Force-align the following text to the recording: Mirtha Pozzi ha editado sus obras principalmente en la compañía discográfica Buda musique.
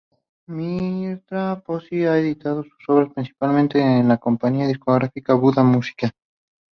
Mirtha 0.47 1.59
Pozzi 1.63 2.07
ha 2.07 2.17
editado 2.17 2.63
sus 2.63 2.85
obras 2.89 3.13
principalmente 3.13 3.79
en 3.79 4.07
la 4.07 4.17
compañía 4.17 4.65
discográfica 4.65 5.35
Buda 5.35 5.63
musique. 5.63 6.09